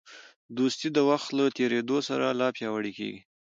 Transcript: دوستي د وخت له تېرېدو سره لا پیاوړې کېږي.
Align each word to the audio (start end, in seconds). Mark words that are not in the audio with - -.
دوستي 0.57 0.87
د 0.93 0.97
وخت 1.09 1.29
له 1.37 1.45
تېرېدو 1.57 1.97
سره 2.09 2.25
لا 2.39 2.47
پیاوړې 2.57 2.91
کېږي. 2.97 3.19